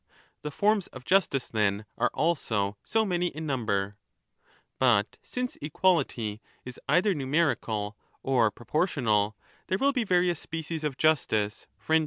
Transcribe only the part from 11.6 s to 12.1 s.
friendship, and 11 1242^ I = E.